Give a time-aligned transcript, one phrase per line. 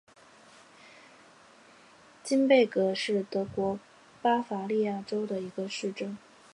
[2.23, 3.77] 金贝格是德国
[4.19, 6.17] 巴伐利亚州的一个市镇。